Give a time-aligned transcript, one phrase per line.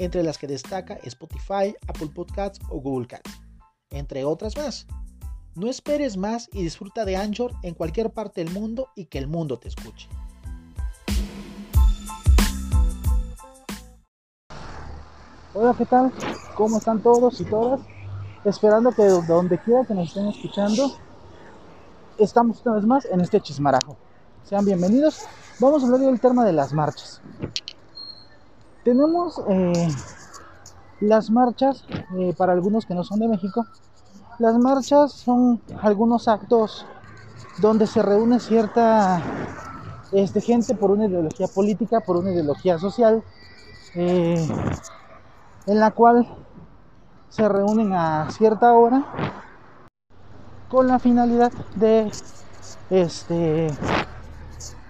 [0.00, 3.30] entre las que destaca Spotify, Apple Podcasts o Google Cats,
[3.90, 4.86] entre otras más.
[5.54, 9.26] No esperes más y disfruta de Anchor en cualquier parte del mundo y que el
[9.26, 10.08] mundo te escuche.
[15.52, 16.10] Hola, ¿qué tal?
[16.54, 17.80] ¿Cómo están todos y todas?
[18.44, 20.96] Esperando que donde quiera que nos estén escuchando,
[22.16, 23.98] estamos una vez más en este chismarajo.
[24.44, 25.24] Sean bienvenidos.
[25.58, 27.20] Vamos a hablar del tema de las marchas.
[28.84, 29.88] Tenemos eh,
[31.00, 31.84] las marchas,
[32.18, 33.66] eh, para algunos que no son de México,
[34.38, 36.86] las marchas son algunos actos
[37.58, 39.22] donde se reúne cierta
[40.12, 43.22] este, gente por una ideología política, por una ideología social,
[43.94, 44.48] eh,
[45.66, 46.26] en la cual
[47.28, 49.04] se reúnen a cierta hora
[50.70, 52.10] con la finalidad de
[52.88, 53.70] este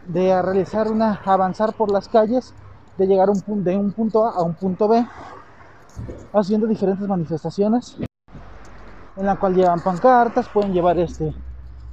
[0.07, 2.55] de realizar una avanzar por las calles
[3.01, 5.05] de llegar un, de un punto A a un punto B
[6.33, 7.97] haciendo diferentes manifestaciones
[9.17, 11.35] en la cual llevan pancartas pueden llevar este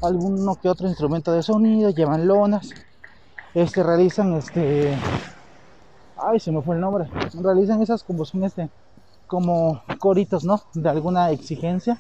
[0.02, 2.70] alguno que otro instrumento de sonido llevan lonas
[3.54, 4.96] este realizan este
[6.18, 7.10] ay se me fue el nombre
[7.42, 8.70] realizan esas como son este
[9.26, 12.00] como coritos no de alguna exigencia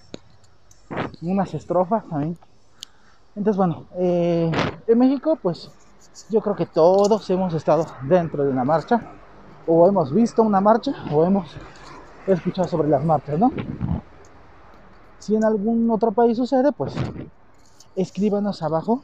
[1.21, 2.37] unas estrofas también.
[3.35, 4.51] Entonces, bueno, eh,
[4.87, 5.69] en México, pues
[6.29, 9.01] yo creo que todos hemos estado dentro de una marcha,
[9.65, 11.55] o hemos visto una marcha, o hemos
[12.25, 13.51] escuchado sobre las marchas, ¿no?
[15.19, 16.93] Si en algún otro país sucede, pues
[17.95, 19.03] escríbanos abajo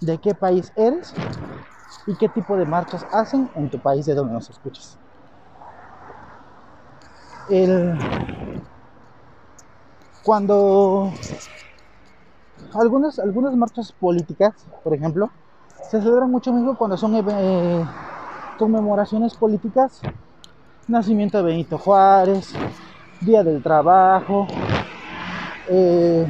[0.00, 1.14] de qué país eres
[2.06, 4.98] y qué tipo de marchas hacen en tu país de donde nos escuchas.
[7.48, 7.98] El,
[10.22, 11.12] cuando
[12.74, 14.52] algunas, algunas marchas políticas,
[14.84, 15.30] por ejemplo,
[15.82, 17.84] se celebran mucho mejor cuando son eh,
[18.58, 20.00] conmemoraciones políticas,
[20.86, 22.52] nacimiento de Benito Juárez,
[23.20, 24.46] Día del Trabajo,
[25.68, 26.26] eh,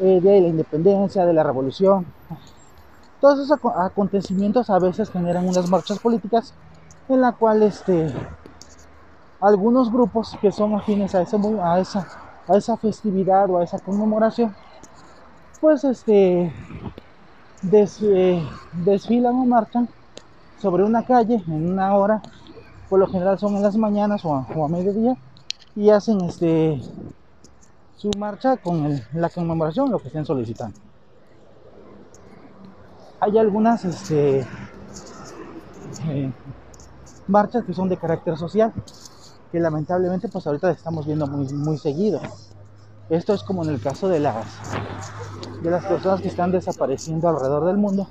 [0.00, 2.06] eh, Día de la Independencia, de la Revolución.
[3.20, 6.54] Todos esos acontecimientos a veces generan unas marchas políticas
[7.08, 8.12] en la cual este,
[9.40, 12.06] algunos grupos que son afines a, a esa
[12.48, 14.54] a esa festividad o a esa conmemoración,
[15.60, 16.52] pues este
[17.72, 18.46] eh,
[18.84, 19.88] desfilan o marchan
[20.60, 22.22] sobre una calle en una hora,
[22.88, 25.16] por lo general son en las mañanas o a, mediodía,
[25.74, 26.80] y hacen este
[27.96, 30.78] su marcha con la conmemoración, lo que estén solicitando.
[33.20, 34.40] Hay algunas este,
[36.08, 36.32] eh,
[37.26, 38.72] marchas que son de carácter social,
[39.50, 42.20] que lamentablemente pues ahorita estamos viendo muy, muy seguido.
[43.08, 44.44] Esto es como en el caso de las,
[45.64, 48.06] de las personas que están desapareciendo alrededor del mundo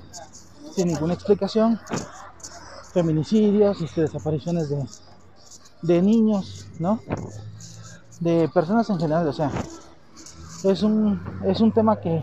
[0.74, 1.78] sin ninguna explicación.
[2.92, 4.84] Feminicidios, este, desapariciones de,
[5.82, 7.00] de niños, ¿no?
[8.18, 9.52] De personas en general, o sea,
[10.64, 12.20] es un, es un tema que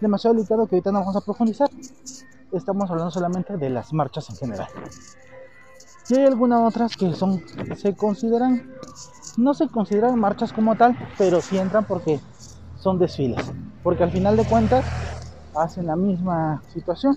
[0.00, 1.70] demasiado delicado que ahorita no vamos a profundizar.
[2.50, 4.68] Estamos hablando solamente de las marchas en general.
[6.08, 7.42] Y hay algunas otras que son,
[7.76, 8.72] se consideran,
[9.36, 12.20] no se consideran marchas como tal, pero sí entran porque
[12.78, 13.44] son desfiles.
[13.86, 14.84] Porque al final de cuentas
[15.54, 17.16] hacen la misma situación.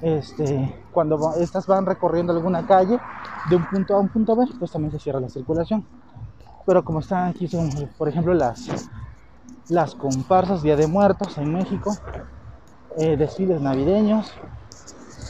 [0.00, 2.98] Este, cuando estas van recorriendo alguna calle
[3.50, 5.84] de un punto A a un punto B, pues también se cierra la circulación.
[6.64, 7.68] Pero como están aquí, son,
[7.98, 8.88] por ejemplo, las,
[9.68, 11.94] las comparsas Día de Muertos en México,
[12.96, 14.32] eh, desfiles navideños,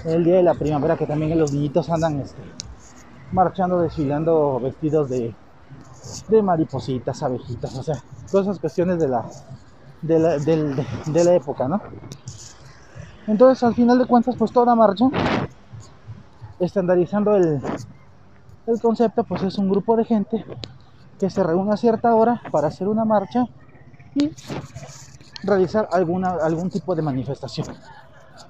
[0.04, 2.42] el día de la primavera que también los niñitos andan este,
[3.32, 5.34] marchando, desfilando vestidos de,
[6.28, 7.96] de maripositas, abejitas, o sea,
[8.30, 9.24] todas esas cuestiones de la,
[10.02, 11.80] de la, de, la época, ¿no?
[13.26, 15.06] Entonces, al final de cuentas, pues toda marcha,
[16.58, 17.60] estandarizando el,
[18.66, 20.44] el concepto, pues es un grupo de gente
[21.18, 23.46] que se reúne a cierta hora para hacer una marcha
[24.14, 24.30] y
[25.42, 27.66] realizar alguna, algún tipo de manifestación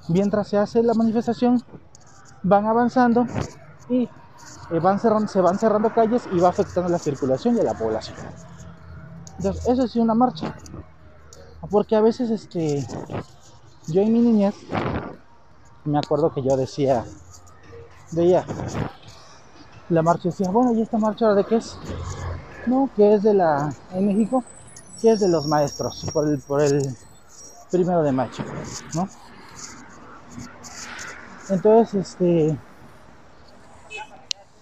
[0.09, 1.63] mientras se hace la manifestación,
[2.43, 3.27] van avanzando
[3.89, 4.05] y
[4.71, 8.17] eh, van cerrando, se van cerrando calles y va afectando la circulación y la población.
[9.39, 10.55] Entonces, eso es una marcha.
[11.71, 12.87] Porque a veces, este,
[13.89, 14.55] yo en mi niñez,
[15.85, 17.05] me acuerdo que yo decía,
[18.13, 18.45] veía
[19.89, 21.79] la marcha decía, bueno, ¿y esta marcha de qué es?
[22.67, 22.91] ¿no?
[22.95, 24.45] Que es de la, en México,
[25.01, 26.97] que es de los maestros, por el, por el
[27.71, 28.45] primero de mayo,
[28.95, 29.09] ¿no?
[31.49, 32.59] Entonces, este,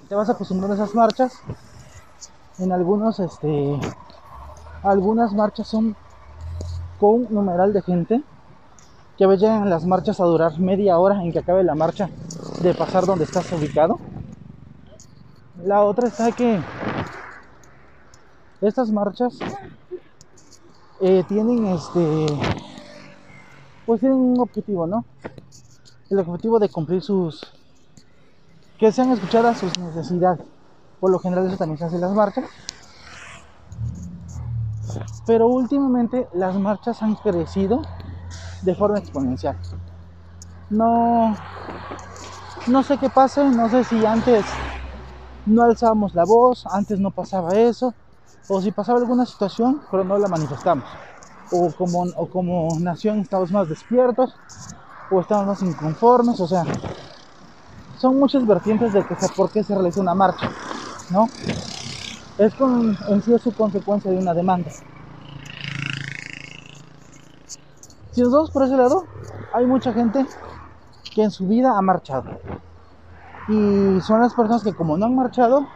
[0.08, 1.40] te vas acostumbrando a esas marchas.
[2.58, 3.78] En algunos, este,
[4.82, 5.96] algunas marchas son
[6.98, 8.22] con numeral de gente
[9.16, 12.10] que a veces llegan las marchas a durar media hora en que acabe la marcha
[12.60, 13.98] de pasar donde estás ubicado.
[15.64, 16.60] La otra está que
[18.60, 19.38] estas marchas
[21.00, 22.26] eh, tienen este
[23.86, 25.04] pues tienen un objetivo, ¿no?
[26.10, 27.52] El objetivo de cumplir sus
[28.78, 30.44] que sean escuchadas sus necesidades.
[31.00, 32.44] Por lo general eso también se hace en las marchas.
[35.26, 37.82] Pero últimamente las marchas han crecido
[38.62, 39.58] de forma exponencial.
[40.70, 41.36] No,
[42.66, 44.44] no sé qué pase, no sé si antes
[45.44, 47.94] no alzábamos la voz, antes no pasaba eso,
[48.48, 50.84] o si pasaba alguna situación, pero no la manifestamos.
[51.50, 54.34] O como, o como nación estamos más despiertos,
[55.10, 56.64] o estamos más inconformes, o sea,
[57.98, 60.48] son muchas vertientes de que por qué se realiza una marcha,
[61.10, 61.26] ¿no?
[62.38, 64.70] Es con, en sí es su consecuencia de una demanda.
[68.16, 69.04] Si nos vamos por ese lado,
[69.52, 70.26] hay mucha gente
[71.14, 72.24] que en su vida ha marchado.
[73.46, 75.66] Y son las personas que como no han marchado,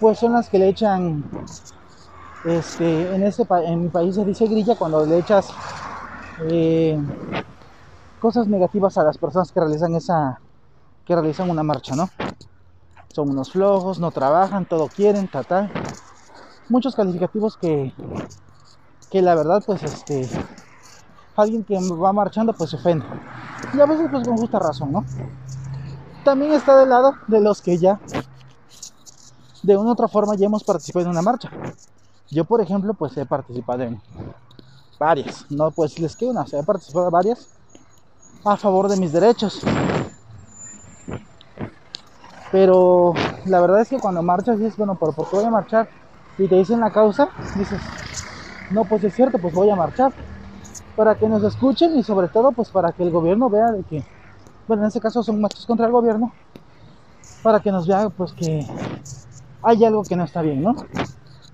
[0.00, 1.22] pues son las que le echan,
[2.46, 5.50] este, en, este, en mi país se dice grilla cuando le echas
[6.48, 6.98] eh,
[8.18, 10.40] cosas negativas a las personas que realizan esa,
[11.04, 12.08] que realizan una marcha, ¿no?
[13.10, 15.70] Son unos flojos, no trabajan, todo quieren, tal,
[16.70, 17.92] Muchos calificativos que,
[19.10, 20.26] que la verdad, pues, este,
[21.42, 23.06] alguien que va marchando, pues se ofende.
[23.72, 25.04] Y a veces, pues, con justa razón, ¿no?
[26.24, 28.00] También está del lado de los que ya,
[29.62, 31.50] de una u otra forma, ya hemos participado en una marcha.
[32.30, 34.00] Yo, por ejemplo, pues he participado en
[34.98, 37.48] varias, no pues les quedo una, he participado en varias
[38.44, 39.62] a favor de mis derechos.
[42.50, 43.14] Pero
[43.44, 45.88] la verdad es que cuando marchas dices, bueno, pero ¿por qué voy a marchar?
[46.38, 47.80] Y te dicen la causa, dices,
[48.70, 50.12] no, pues es cierto, pues voy a marchar.
[50.96, 54.04] Para que nos escuchen y sobre todo pues para que el gobierno vea de que,
[54.66, 56.32] bueno, en este caso son marchas contra el gobierno,
[57.42, 58.66] para que nos vea pues que
[59.62, 60.74] hay algo que no está bien, ¿no?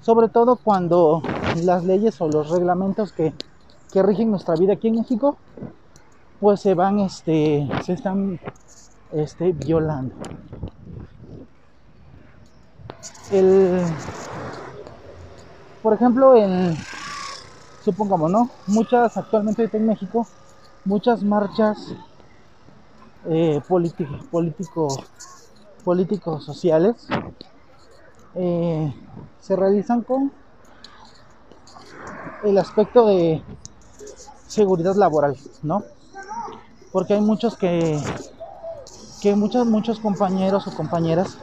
[0.01, 1.23] Sobre todo cuando
[1.63, 3.35] las leyes o los reglamentos que,
[3.93, 5.37] que rigen nuestra vida aquí en México,
[6.41, 8.39] pues se van, este, se están
[9.13, 10.15] este, violando
[13.31, 13.83] el,
[15.83, 16.77] por ejemplo, en,
[17.85, 18.49] supongamos, ¿no?
[18.67, 20.27] Muchas, actualmente en México,
[20.85, 21.95] muchas marchas
[23.27, 24.89] eh, político,
[25.85, 27.07] políticos sociales
[28.35, 28.95] eh,
[29.41, 30.33] se realizan con
[32.43, 33.43] el aspecto de
[34.47, 35.83] seguridad laboral, ¿no?
[36.91, 38.01] Porque hay muchos que,
[39.21, 41.37] que muchos, muchos compañeros o compañeras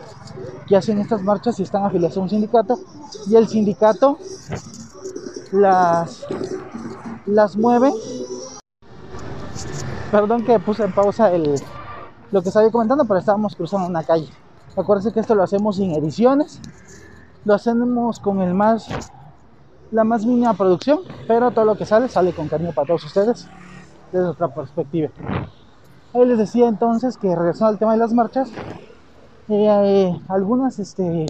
[0.67, 2.79] que hacen estas marchas y están afiliados a un sindicato
[3.27, 4.17] y el sindicato
[5.51, 6.25] las,
[7.25, 7.91] las mueve.
[10.11, 11.55] Perdón que puse en pausa el,
[12.31, 14.29] lo que estaba comentando, pero estábamos cruzando una calle.
[14.75, 16.59] Acuérdense que esto lo hacemos sin ediciones,
[17.45, 18.87] lo hacemos con el más,
[19.91, 23.47] la más mínima producción, pero todo lo que sale sale con cariño para todos ustedes
[24.11, 25.09] desde otra perspectiva.
[26.13, 28.49] Ahí les decía entonces que regresando al tema de las marchas,
[29.49, 31.25] eh, algunas, este,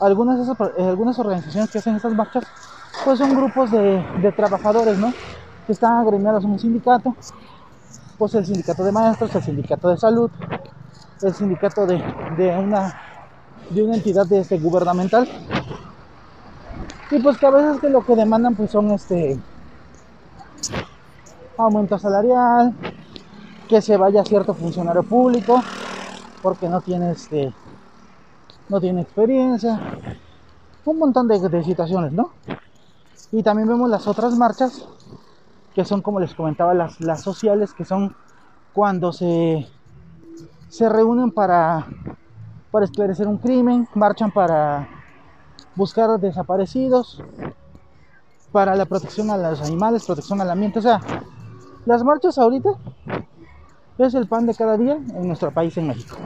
[0.00, 2.44] algunas, eh, algunas organizaciones que hacen estas marchas,
[3.04, 5.12] pues son grupos de, trabajadores, ¿no?
[5.66, 7.14] Que están agremiados en un sindicato,
[8.18, 10.30] pues el sindicato de maestros, el sindicato de salud,
[11.22, 11.96] el sindicato de,
[12.58, 13.00] una,
[13.70, 15.28] de una entidad de este, gubernamental.
[17.10, 19.38] Y pues que a veces que lo que demandan pues son este
[21.56, 22.74] aumento salarial,
[23.68, 25.62] que se vaya cierto funcionario público,
[26.42, 27.52] porque no tiene este
[28.68, 29.78] no tiene experiencia
[30.84, 32.30] un montón de, situaciones no
[33.32, 34.86] y también vemos las otras marchas
[35.74, 38.14] que son como les comentaba las, las sociales que son
[38.72, 39.66] cuando se
[40.68, 41.86] se reúnen para
[42.70, 44.88] para esclarecer un crimen marchan para
[45.74, 47.22] buscar desaparecidos
[48.52, 51.00] para la protección a los animales protección al ambiente o sea
[51.84, 52.70] las marchas ahorita
[53.98, 56.16] es el pan de cada día en nuestro país, en México.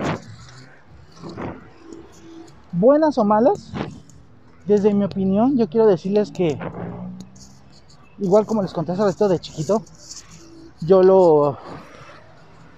[2.72, 3.72] Buenas o malas,
[4.66, 6.58] desde mi opinión, yo quiero decirles que,
[8.18, 9.82] igual como les conté hace esto de chiquito,
[10.80, 11.58] yo lo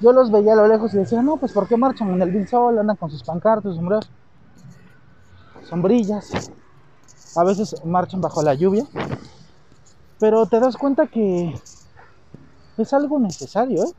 [0.00, 2.48] yo los veía a lo lejos y decía, no, pues ¿por qué marchan en el
[2.48, 2.78] Sol?
[2.78, 4.08] Andan con sus pancartas, sombreros,
[5.68, 6.52] sombrillas.
[7.34, 8.86] a veces marchan bajo la lluvia,
[10.20, 11.60] pero te das cuenta que
[12.76, 13.84] es algo necesario.
[13.84, 13.94] ¿eh?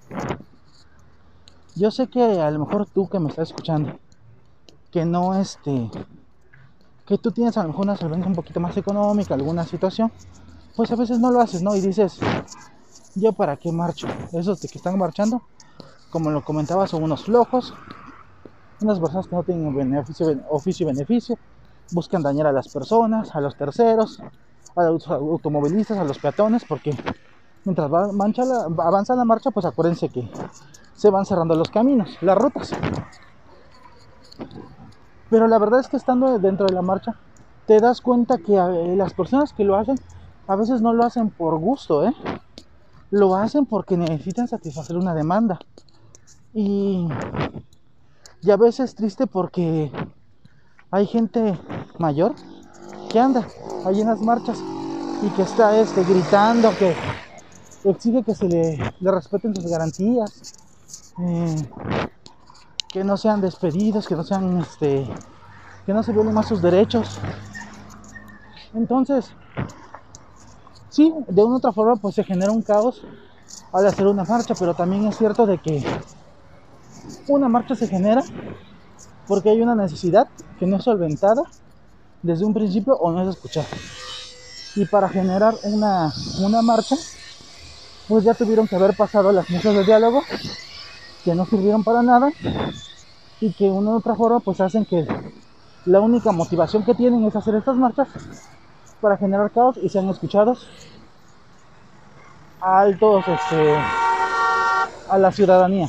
[1.76, 4.00] Yo sé que a lo mejor tú que me estás escuchando,
[4.92, 5.92] que no este,
[7.06, 10.12] que tú tienes a lo mejor una solvencia un poquito más económica, alguna situación,
[10.80, 11.76] pues a veces no lo haces, ¿no?
[11.76, 12.18] Y dices,
[13.14, 14.08] yo para qué marcho.
[14.32, 15.42] Esos de que están marchando,
[16.10, 17.74] como lo comentaba, son unos flojos,
[18.80, 21.38] unas personas que no tienen beneficio, oficio y beneficio,
[21.92, 24.22] buscan dañar a las personas, a los terceros,
[24.78, 26.96] a los automovilistas, a los peatones, porque
[27.66, 28.06] mientras va,
[28.86, 30.32] avanza la marcha, pues acuérdense que
[30.96, 32.72] se van cerrando los caminos, las rutas.
[35.30, 37.18] Pero la verdad es que estando dentro de la marcha,
[37.66, 39.98] te das cuenta que eh, las personas que lo hacen,
[40.50, 42.14] a veces no lo hacen por gusto, ¿eh?
[43.12, 45.60] Lo hacen porque necesitan satisfacer una demanda.
[46.56, 47.08] Y,
[48.42, 49.92] y a veces triste porque
[50.90, 51.56] hay gente
[52.00, 52.34] mayor
[53.12, 53.48] que anda
[53.86, 54.60] ahí en las marchas
[55.22, 56.96] y que está este, gritando que
[57.84, 60.56] exige que se le, respeten sus garantías,
[61.20, 61.70] eh,
[62.92, 65.08] que no sean despedidos, que no sean este,
[65.86, 67.20] que no se violen más sus derechos.
[68.74, 69.32] Entonces,
[71.00, 73.02] sí, de una u otra forma pues se genera un caos
[73.72, 75.82] al hacer una marcha, pero también es cierto de que
[77.30, 78.22] una marcha se genera
[79.26, 80.28] porque hay una necesidad
[80.60, 81.42] que no es solventada
[82.22, 83.68] desde un principio o no es escuchada.
[84.76, 86.96] Y para generar una, una marcha,
[88.10, 90.22] pues ya tuvieron que haber pasado las mesas de diálogo
[91.24, 92.30] que no sirvieron para nada
[93.40, 95.08] y que una u otra forma pues hacen que
[95.86, 98.10] la única motivación que tienen es hacer estas marchas
[99.02, 100.68] para generar caos y sean escuchados
[102.62, 103.76] altos este,
[105.10, 105.88] a la ciudadanía.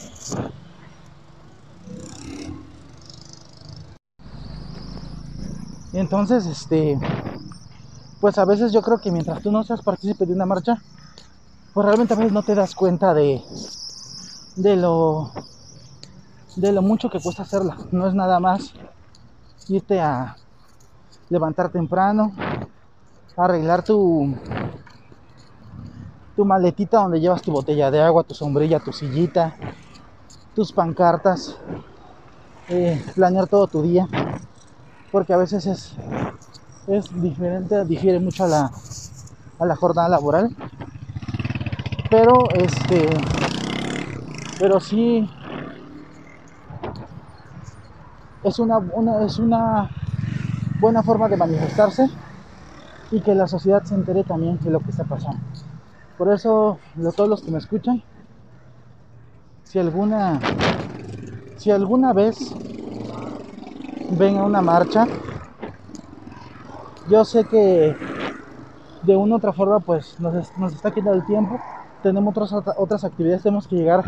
[5.93, 6.99] Y entonces, este,
[8.21, 10.81] pues a veces yo creo que mientras tú no seas partícipe de una marcha,
[11.75, 13.43] pues realmente a veces no te das cuenta de,
[14.57, 15.33] de lo,
[16.57, 17.77] de lo mucho que cuesta hacerla.
[17.91, 18.73] No es nada más
[19.69, 20.37] irte a
[21.29, 22.33] levantar temprano,
[23.45, 24.35] arreglar tu,
[26.37, 29.57] tu maletita donde llevas tu botella de agua, tu sombrilla, tu sillita,
[30.55, 31.57] tus pancartas,
[32.69, 34.07] eh, planear todo tu día.
[35.11, 35.95] Porque a veces es,
[36.87, 38.71] es diferente, difiere mucho a la,
[39.59, 40.55] a la jornada laboral.
[42.11, 43.09] Pero este
[44.61, 45.27] pero sí
[48.43, 48.79] es una,
[49.25, 49.91] es una
[50.81, 52.09] buena forma de manifestarse
[53.11, 55.41] y que la sociedad se entere también de lo que está pasando.
[56.17, 56.79] Por eso,
[57.17, 58.03] todos los que me escuchan,
[59.65, 60.41] si alguna,
[61.57, 62.55] si alguna vez
[64.11, 65.07] ven a una marcha.
[67.09, 67.97] Yo sé que
[69.03, 71.59] de una u otra forma pues nos, está quitando el tiempo.
[72.03, 74.05] Tenemos otras, otras actividades, tenemos que llegar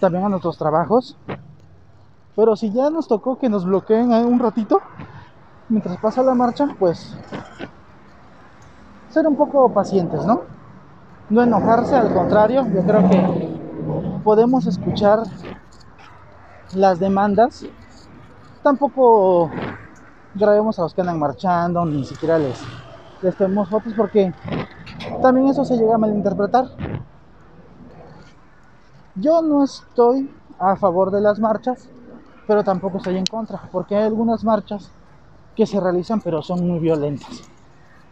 [0.00, 1.16] también a nuestros trabajos.
[2.36, 4.80] Pero si ya nos tocó que nos bloqueen un ratito
[5.68, 7.16] mientras pasa la marcha, pues
[9.14, 10.42] ser un poco pacientes, ¿no?
[11.30, 15.22] No enojarse, al contrario, yo creo que podemos escuchar
[16.74, 17.64] las demandas
[18.64, 19.50] tampoco
[20.34, 22.60] grabemos a los que andan marchando, ni siquiera les,
[23.22, 24.32] les tomemos fotos porque
[25.22, 26.64] también eso se llega a malinterpretar.
[29.14, 31.88] Yo no estoy a favor de las marchas,
[32.48, 34.90] pero tampoco estoy en contra, porque hay algunas marchas
[35.54, 37.42] que se realizan pero son muy violentas,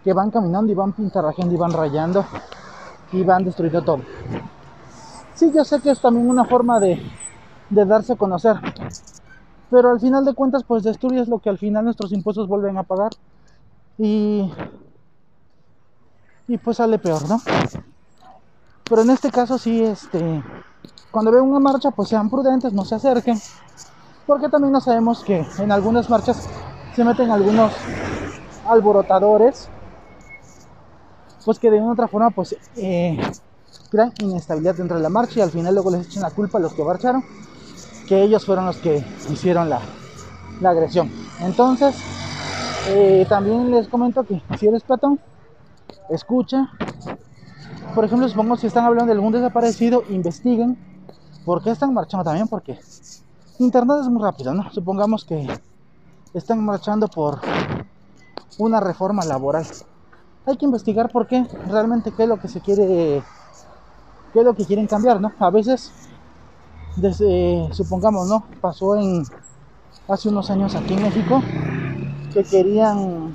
[0.05, 2.25] que van caminando y van pintarrajeando y van rayando
[3.13, 4.03] y van destruyendo todo.
[5.35, 7.03] Sí, yo sé que es también una forma de,
[7.71, 8.57] de darse a conocer,
[9.71, 12.83] pero al final de cuentas pues destruyes lo que al final nuestros impuestos vuelven a
[12.83, 13.13] pagar
[13.99, 14.51] y
[16.49, 17.41] y pues sale peor, ¿no?
[18.85, 20.43] Pero en este caso sí, este,
[21.11, 23.41] cuando veo una marcha, pues sean prudentes, no se acerquen,
[24.27, 26.49] porque también no sabemos que en algunas marchas
[26.95, 27.73] se meten algunos
[28.69, 29.69] alborotadores,
[31.45, 33.21] pues que de una otra forma, pues eh,
[33.91, 36.61] crean inestabilidad dentro de la marcha y al final luego les echan la culpa a
[36.61, 37.25] los que marcharon
[38.07, 39.81] que ellos fueron los que hicieron la,
[40.65, 41.11] agresión.
[41.41, 41.97] Entonces,
[42.89, 45.19] eh, también les comento que si eres platón,
[46.11, 46.71] escucha.
[47.95, 50.77] Por ejemplo, supongo si están hablando de algún desaparecido, investiguen
[51.45, 52.79] por qué están marchando también, porque
[53.59, 54.71] Internet es muy rápido, ¿no?
[54.73, 55.49] Supongamos que
[56.35, 57.41] están marchando por
[58.59, 59.67] una reforma laboral.
[60.45, 63.23] Hay que investigar por qué, realmente qué es lo que se quiere,
[64.33, 65.33] qué es lo que quieren cambiar, ¿no?
[65.39, 65.93] A veces
[67.73, 68.45] supongamos, ¿no?
[68.61, 69.23] Pasó en
[70.09, 71.43] hace unos años aquí en México
[72.35, 73.35] que querían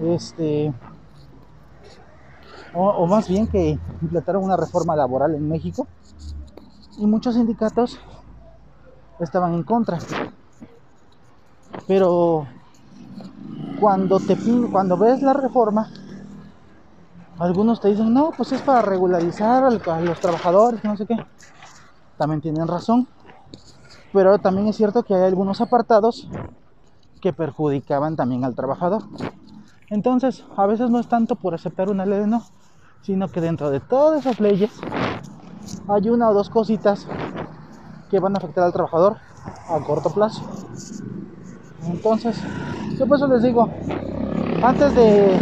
[0.00, 0.72] este,
[2.72, 5.86] o, más bien que implantaron una reforma laboral en México
[6.98, 7.98] y muchos sindicatos
[9.20, 9.98] estaban en contra.
[11.86, 12.46] Pero
[13.80, 14.36] cuando te
[14.70, 15.88] cuando ves la reforma,
[17.38, 21.16] algunos te dicen, no, pues es para regularizar a los trabajadores, no sé qué.
[22.18, 23.08] También tienen razón.
[24.12, 26.28] Pero también es cierto que hay algunos apartados
[27.22, 29.04] que perjudicaban también al trabajador.
[29.88, 32.42] Entonces, a veces no es tanto por aceptar una ley no,
[33.00, 34.70] sino que dentro de todas esas leyes
[35.88, 37.06] hay una o dos cositas
[38.10, 39.16] que van a afectar al trabajador
[39.68, 40.42] a corto plazo.
[41.86, 42.36] Entonces,
[42.98, 43.68] yo por eso les digo,
[44.62, 45.40] antes de,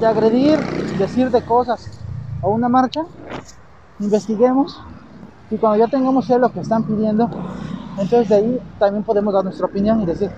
[0.00, 0.58] de, agredir,
[0.98, 2.04] decir de cosas
[2.42, 3.00] a una marcha,
[3.98, 4.80] investiguemos
[5.50, 7.28] y cuando ya tengamos ya lo que están pidiendo,
[7.98, 10.30] entonces de ahí también podemos dar nuestra opinión y decir,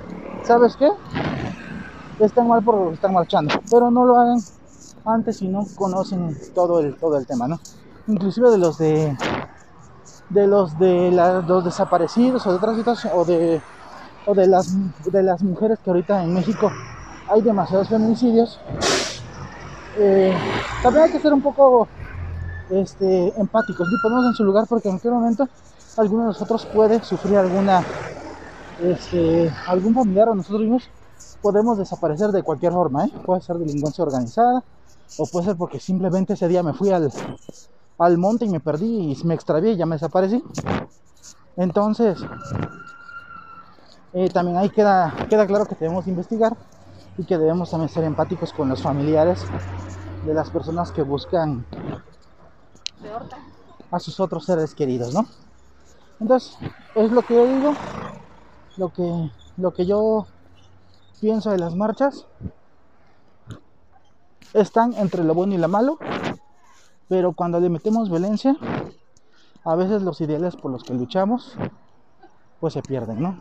[0.43, 0.89] ¿sabes qué?
[2.19, 4.39] Están mal por están marchando, pero no lo hagan
[5.05, 7.59] antes si no conocen todo el, todo el tema, ¿no?
[8.07, 9.17] Inclusive de los de
[10.31, 13.63] de los de los desaparecidos o de otras situaciones o de
[14.27, 16.71] o de las de las mujeres que ahorita en México
[17.29, 18.61] hay demasiados feminicidios
[19.99, 20.37] eh,
[20.83, 21.89] también hay que ser un poco
[22.71, 25.49] este, empáticos y ponernos en su lugar porque en cualquier momento
[25.97, 27.83] alguno de nosotros puede sufrir alguna
[28.83, 30.91] este, algún familiar o nosotros mismos
[31.41, 33.13] podemos desaparecer de cualquier forma ¿eh?
[33.25, 34.63] puede ser delincuencia organizada
[35.19, 37.11] o puede ser porque simplemente ese día me fui al,
[37.99, 40.43] al monte y me perdí y me extravié y ya me desaparecí.
[41.57, 42.19] Entonces,
[44.19, 46.57] eh, también ahí queda, queda claro que debemos investigar
[47.19, 49.45] y que debemos también ser empáticos con los familiares
[50.23, 51.67] de las personas que buscan
[53.91, 55.27] a sus otros seres queridos, ¿no?
[56.19, 56.57] Entonces,
[56.95, 57.75] es lo que yo digo,
[58.79, 60.27] lo que, lo que yo
[61.21, 62.27] pienso de las marchas
[64.55, 65.99] están entre lo bueno y lo malo,
[67.07, 68.57] pero cuando le metemos violencia,
[69.63, 71.59] a veces los ideales por los que luchamos,
[72.61, 73.41] pues se pierden, ¿no?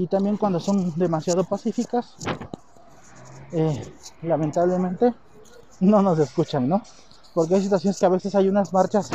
[0.00, 2.14] Y también cuando son demasiado pacíficas,
[3.52, 5.14] eh, lamentablemente
[5.80, 6.80] no nos escuchan, ¿no?
[7.34, 9.10] Porque hay situaciones que a veces hay unas marchas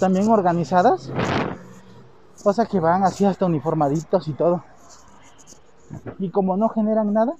[0.00, 1.12] también organizadas,
[2.42, 4.64] cosa que van así hasta uniformaditos y todo.
[6.18, 7.34] Y como no generan nada,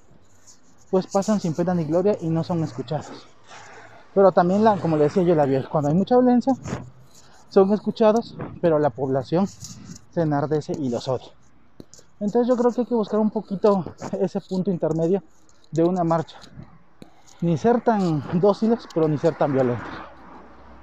[0.91, 3.11] pues pasan sin pena ni gloria y no son escuchados.
[4.15, 6.53] Pero también, la, como le decía yo, la cuando hay mucha violencia,
[7.49, 11.33] son escuchados, pero la población se enardece y los odia.
[12.21, 13.83] Entonces yo creo que hay que buscar un poquito
[14.21, 15.23] ese punto intermedio
[15.71, 16.37] de una marcha.
[17.41, 19.87] Ni ser tan dóciles, pero ni ser tan violentos.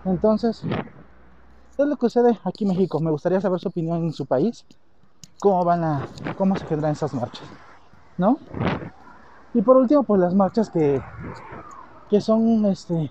[0.04, 2.98] Entonces, es lo que sucede aquí en México.
[2.98, 4.66] Me gustaría saber su opinión en su país.
[5.38, 7.46] Cómo van a, cómo se generan esas marchas.
[8.16, 8.38] ¿No?
[9.54, 11.00] Y por último, pues las marchas que,
[12.10, 13.08] que son, este,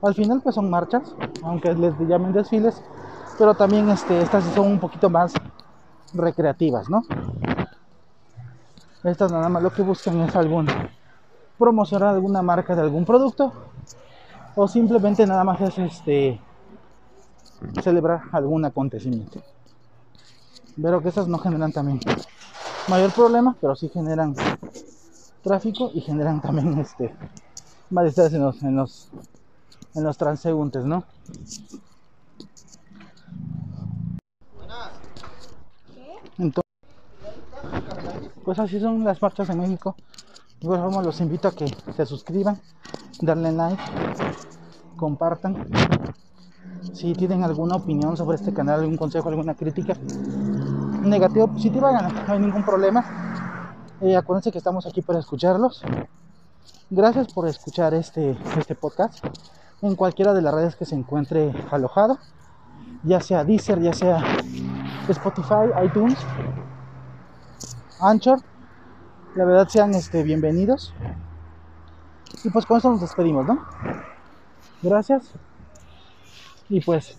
[0.00, 1.02] al final pues son marchas,
[1.42, 2.80] aunque les llamen desfiles,
[3.36, 5.34] pero también este, estas son un poquito más
[6.14, 7.04] recreativas, ¿no?
[9.02, 10.66] Estas nada más lo que buscan es algún
[11.58, 13.52] promocionar alguna marca de algún producto
[14.56, 16.40] o simplemente nada más es este
[17.82, 19.42] celebrar algún acontecimiento.
[20.80, 22.00] Pero que estas no generan también
[22.88, 24.34] mayor problema, pero sí generan
[25.42, 27.14] tráfico y generan también este
[27.90, 29.10] malestares en los, en los
[29.94, 31.04] en los transeúntes, ¿no?
[36.38, 36.70] Entonces,
[38.44, 39.96] pues así son las marchas en México.
[40.60, 41.66] De igual forma los invito a que
[41.96, 42.60] se suscriban,
[43.20, 43.82] darle like,
[44.96, 45.66] compartan.
[46.92, 49.94] Si tienen alguna opinión sobre este canal, algún consejo, alguna crítica,
[51.02, 51.90] negativa o positiva,
[52.26, 53.24] no hay ningún problema
[54.00, 55.82] eh, acuérdense que estamos aquí para escucharlos.
[56.90, 59.24] Gracias por escuchar este, este podcast
[59.80, 62.18] en cualquiera de las redes que se encuentre alojado,
[63.02, 64.22] ya sea Deezer, ya sea
[65.12, 66.18] Spotify, iTunes,
[68.00, 68.40] Anchor.
[69.34, 70.94] La verdad sean este, bienvenidos.
[72.44, 73.64] Y pues con eso nos despedimos, ¿no?
[74.82, 75.32] Gracias.
[76.68, 77.18] Y pues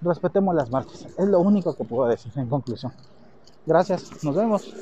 [0.00, 1.06] respetemos las marchas.
[1.16, 2.92] Es lo único que puedo decir en conclusión.
[3.66, 4.24] Gracias.
[4.24, 4.74] Nos vemos.